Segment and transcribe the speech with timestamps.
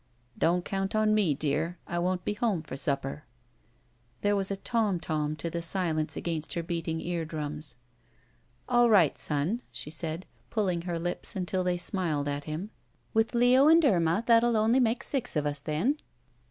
[0.35, 1.77] "Don't cotmt on me, dear.
[1.85, 3.25] I won't be home for supper."
[4.21, 7.75] There was a tom tom to the silence against her beating ear drums.
[8.67, 12.71] "All right, son," she said, pulling her lips tmtil they smiled at him,
[13.13, 15.97] "with Leo and Irma that 'U only make six of us, then."